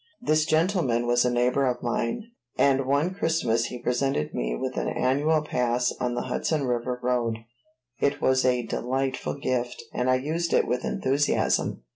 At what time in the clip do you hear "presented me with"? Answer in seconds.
3.77-4.75